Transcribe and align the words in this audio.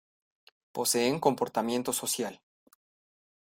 Poseen 0.71 1.19
comportamiento 1.19 1.93
social. 1.93 2.41